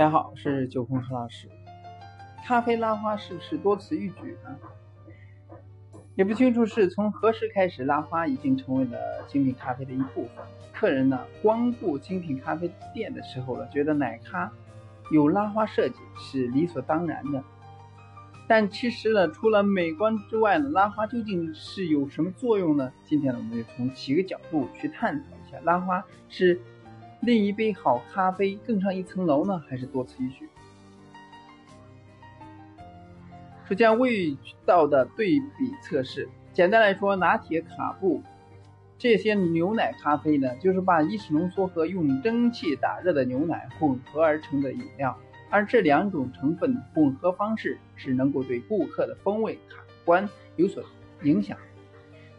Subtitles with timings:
[0.00, 1.46] 大家好，我是九空何老师。
[2.46, 4.56] 咖啡拉花是不是多此一举呢？
[6.14, 10.36] 也不清楚是从何时开始，拉花已经成为了精品咖啡的一部分。
[10.72, 14.50] 客人呢光顾精品咖啡店的时候了，觉得奶咖
[15.12, 17.44] 有拉花设计是理所当然的。
[18.48, 22.90] 但其实呢，除了美观之外呢，拉花究竟是有什么作用呢？
[23.04, 26.58] 今天呢，我们就从几个角度去探讨一下，拉花是
[27.20, 30.48] 另一杯好咖啡更上一层楼呢，还是多此一举？
[33.68, 38.22] 首先，味道的对比测试，简单来说，拿铁、卡布
[38.98, 45.16] 这些牛奶咖啡呢，就是把意式浓缩和用蒸汽打热的牛奶混合而成的饮料。
[45.50, 50.82] 而这两种成分混合方式是能够对顾客的风味感官有所
[51.22, 51.58] 影响。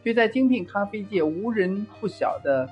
[0.02, 2.68] 对在精品咖啡界无人不晓的，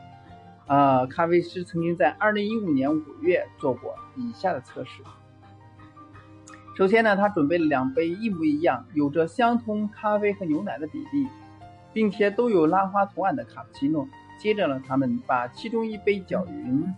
[0.69, 5.01] 呃，咖啡师曾经在二零一五年五月做过以下的测试。
[6.77, 11.27] 首先呢，他准备了两杯一模一样、有着相同咖啡和牛奶的比例，
[11.91, 14.07] 并且都有拉花图案的卡布奇诺。
[14.39, 16.93] 接着呢，他们把其中一杯搅匀，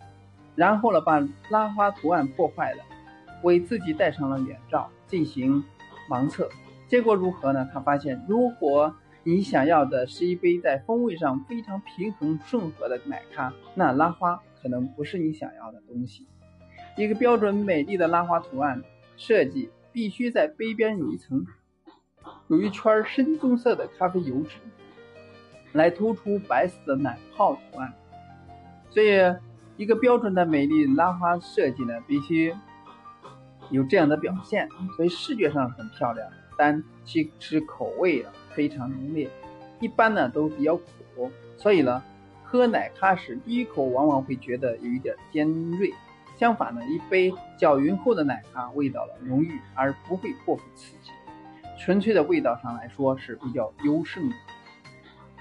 [0.53, 2.83] 然后呢，把拉花图案破坏了。
[3.41, 5.63] 为自己戴上了眼罩进行
[6.09, 6.47] 盲测，
[6.88, 7.67] 结果如何呢？
[7.73, 16.28] 他发现，如果你想要的是一杯在风味上非常平衡顺和的奶咖，那拉花可能不是你想要的东西。
[16.97, 18.83] 一个标准美丽的拉花图案
[19.17, 21.45] 设计必须在杯边有一层、
[22.47, 24.58] 有一圈深棕色的咖啡油脂，
[25.73, 27.94] 来突出白色的奶泡图案。
[28.89, 29.19] 所以，
[29.78, 32.56] 一个标准的美丽拉花设计呢，必须。
[33.69, 36.30] 有这样的表现，所以视觉上很漂亮，
[36.61, 39.27] 但其实口味啊非常浓烈，
[39.79, 42.03] 一般呢都比较苦，所以呢
[42.43, 45.91] 喝奶咖时第一口往往会觉得有一点尖锐。
[46.38, 51.09] 相反呢，一杯搅匀后的奶咖味道了浓郁而不会过分刺激，
[51.79, 54.35] 纯粹的味道上来说是比较优胜的。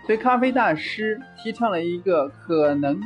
[0.06, 2.98] 所以咖啡大师提倡了一个可能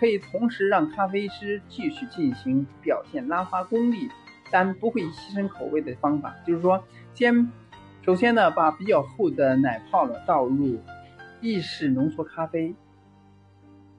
[0.00, 4.08] 可以同时让咖啡师继续进行表现拉花功力。
[4.50, 6.82] 但不会牺牲口味的方法，就是说，
[7.14, 7.50] 先
[8.02, 10.78] 首先呢，把比较厚的奶泡呢倒入
[11.40, 12.74] 意式浓缩咖啡，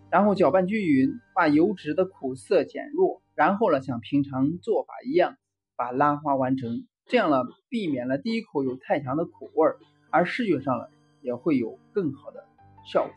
[0.10, 5.38] 然后搅拌均匀，把油脂的苦涩减弱，然后呢，像平常做法一样
[5.76, 6.86] 把拉花完成。
[7.06, 9.78] 这样呢，避免了第一口有太强的苦味儿，
[10.10, 10.86] 而视觉上呢
[11.22, 12.46] 也会有更好的
[12.86, 13.14] 效果。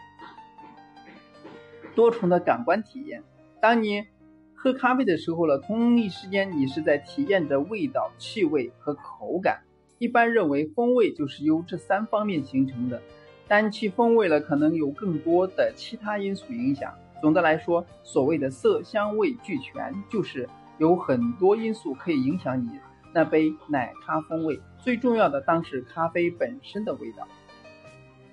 [1.94, 3.22] 多重的感官体验，
[3.60, 4.04] 当你。
[4.64, 9.60] 喝咖啡的时候呢，同一时间你是在体验着味道、气味和口感。
[9.98, 13.02] 一般认为，风味就是由这三方面形成的，
[13.46, 16.94] 但其风味呢，可能有更多的其他因素影响。
[17.20, 20.48] 总的来说，所谓的色香味俱全，就是
[20.78, 22.70] 有很多因素可以影响你
[23.12, 24.58] 那杯奶咖风味。
[24.78, 27.28] 最重要的当是咖啡本身的味道，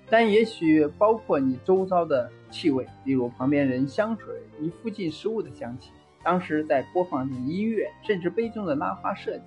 [0.08, 5.90] 但也许包括你周遭的气味，例如旁边人香水、你附近食物的香气。
[6.24, 9.44] 当时在播放的音乐，甚至杯中的拉花设计，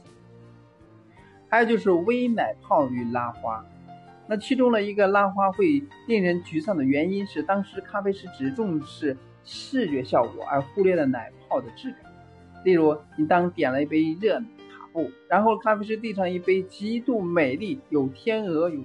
[1.49, 3.65] 还有就是微奶泡与拉花。
[4.27, 12.11] 那其中的一个拉花会令人沮丧的原因是，当时咖啡师只重视视觉效果，而忽略了奶泡的质感。
[12.63, 18.81] 例如，你当点了一杯热卡布，然后咖啡师递上一杯极度美丽、有天鹅、有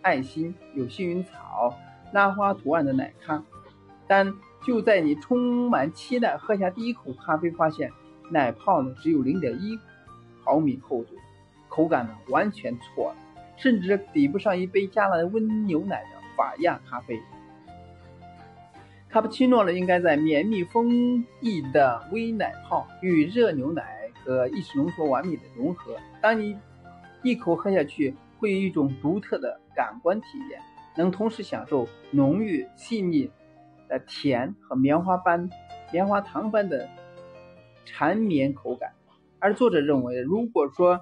[0.00, 1.78] 爱心、有幸运草、
[2.12, 3.42] 拉花图案的奶咖，
[4.08, 4.34] 但。
[4.64, 7.90] 就在你充满期待喝下第一口咖啡，发现
[8.30, 9.78] 奶泡呢只有零点一
[10.44, 11.14] 毫米厚度，
[11.68, 13.16] 口感呢完全错了，
[13.56, 17.20] 甚至抵不上一杯加了温牛奶的法亚咖啡。
[19.08, 25.96] 卡布奇诺呢应该在绵密丰溢的微奶泡与热牛奶和意式浓缩完美的融合。
[26.20, 26.56] 当你
[27.22, 30.60] 一口喝下去，会有一种独特的感官体验，
[30.96, 33.30] 能同时享受浓郁细腻。
[33.92, 35.50] 的甜和棉花般、
[35.92, 36.88] 棉花糖般的
[37.84, 38.90] 缠绵口感，
[39.38, 40.98] 而作者认为，如果说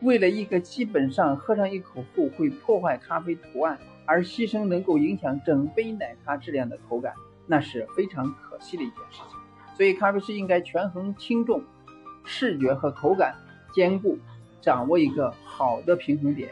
[0.00, 7.14] 为了一个基本上喝上一口后会破坏咖啡图案，而牺牲能够影响整杯奶咖质量的口感，
[7.46, 9.38] 那是非常可惜的一件事情。
[9.74, 11.62] 所以，咖啡师应该权衡轻重，
[12.24, 13.34] 视觉和口感
[13.72, 14.18] 兼顾，
[14.60, 16.50] 掌握一个好的平衡点。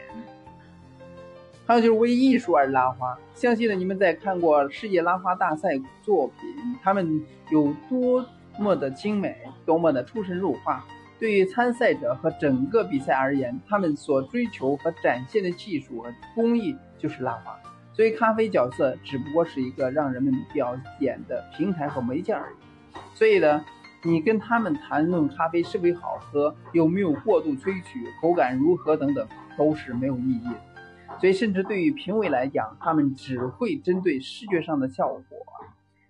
[1.67, 5.69] 还有就是为艺术而拉花，相信呢你们在看过世界拉花大赛
[6.03, 8.23] 作品，他们有多
[8.59, 9.35] 么的精美，
[9.65, 10.85] 多么的出神入化。
[11.17, 17.57] 对于参赛者和整个比赛而言，他们所追求和展现的技术和工艺就是拉花。
[17.93, 22.97] 所以咖啡角色只不过是一个让人们表演的平台和媒介而已。
[23.15, 23.65] 所以呢，
[24.03, 29.25] 你跟他们谈论咖啡是否好喝，有没有过度萃取，口感如何等等，
[29.57, 30.74] 都是没有意义的。
[31.19, 35.23] 所以，甚至对于评委来讲，他们只会针对视觉上的效果，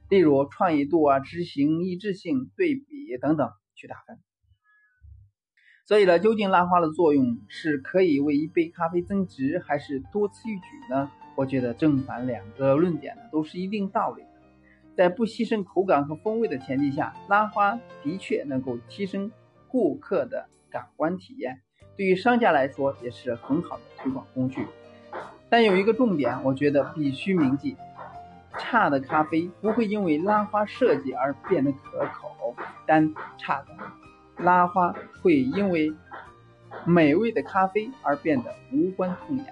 [0.10, 4.19] 例如创意度啊、执行一致性、对比等等去打分。
[5.86, 11.12] 所以呢，究竟拉花的作用是可以为一杯咖啡增值，还是多此一举呢？
[11.36, 14.30] 我觉得正反两个论点呢都是一定道理的。
[14.96, 19.31] 在不牺牲口感和风味的前提下，拉花的确能够提升
[19.68, 21.62] 顾客的感官体验，
[21.96, 24.66] 对于商家来说也是很好的推广工具。
[25.56, 27.78] 但有一个重点，我觉得必须铭记：
[28.57, 32.54] 差的咖啡不会因为拉花设计而变得可口，
[32.86, 33.68] 但差的
[34.44, 35.94] 拉花会因为
[36.84, 39.46] 美味的咖啡而变得无关痛痒。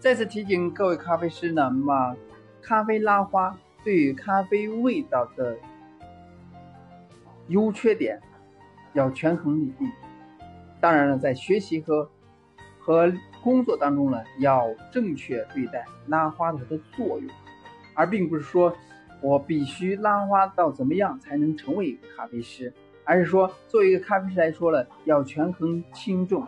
[0.00, 2.16] 再次提醒各位咖啡师呢，嘛，
[2.60, 5.56] 咖啡拉花对于咖啡味道的
[7.46, 8.20] 优缺点
[8.94, 9.88] 要权衡利弊。
[10.80, 12.10] 当然了，在学习和
[12.88, 13.12] 和
[13.42, 17.30] 工作当中呢，要正确对待拉花它的作用，
[17.92, 18.74] 而并不是说
[19.20, 22.72] 我必须拉花到怎么样才能成为咖啡师，
[23.04, 26.46] 而是说作为一个咖啡师来说呢，要权衡轻重。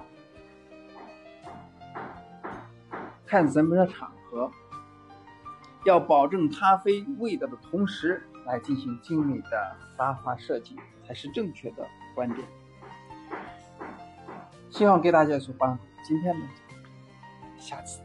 [3.27, 4.51] 看什么场合，
[5.85, 10.75] 要保证咖啡味道的同时，来进行精美的拉花设计，
[11.07, 12.49] 才是正确的观点。
[14.71, 15.85] 希望给大家所帮助。
[16.03, 16.49] 今天呢，
[17.59, 18.01] 下次。